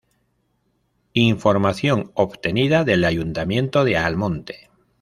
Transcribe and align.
Información 1.13 2.09
obtenida 2.15 2.83
del 2.83 3.03
Ayuntamiento 3.03 3.83
de 3.83 3.97
Almonte. 3.97 4.71